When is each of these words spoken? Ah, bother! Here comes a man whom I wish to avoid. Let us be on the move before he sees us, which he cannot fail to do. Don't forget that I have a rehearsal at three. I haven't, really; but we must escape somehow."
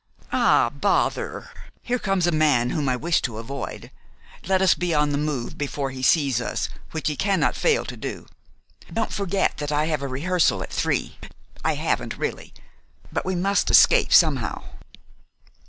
Ah, 0.31 0.71
bother! 0.71 1.51
Here 1.83 1.99
comes 1.99 2.25
a 2.25 2.31
man 2.31 2.71
whom 2.71 2.89
I 2.89 2.95
wish 2.95 3.21
to 3.21 3.37
avoid. 3.37 3.91
Let 4.47 4.59
us 4.59 4.73
be 4.73 4.95
on 4.95 5.11
the 5.11 5.17
move 5.19 5.59
before 5.59 5.91
he 5.91 6.01
sees 6.01 6.41
us, 6.41 6.69
which 6.89 7.07
he 7.07 7.15
cannot 7.15 7.55
fail 7.55 7.85
to 7.85 7.95
do. 7.95 8.25
Don't 8.91 9.13
forget 9.13 9.57
that 9.57 9.71
I 9.71 9.85
have 9.85 10.01
a 10.01 10.07
rehearsal 10.07 10.63
at 10.63 10.71
three. 10.73 11.19
I 11.63 11.75
haven't, 11.75 12.17
really; 12.17 12.51
but 13.13 13.25
we 13.25 13.35
must 13.35 13.69
escape 13.69 14.11
somehow." 14.11 14.63